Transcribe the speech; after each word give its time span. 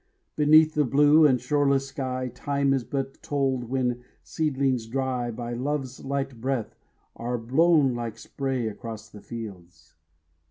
Beneath 0.35 0.73
the 0.73 0.83
blue 0.83 1.27
and 1.27 1.39
shoreless 1.39 1.89
sky, 1.89 2.31
Time 2.33 2.73
is 2.73 2.83
but 2.83 3.21
told 3.21 3.65
when 3.69 4.01
seedlings 4.23 4.87
dry 4.87 5.29
By 5.29 5.53
love's 5.53 6.03
light 6.03 6.41
breath 6.41 6.75
are 7.15 7.37
blown 7.37 7.93
like 7.93 8.17
spray 8.17 8.67
Across 8.67 9.09
the 9.09 9.21
fields. 9.21 9.93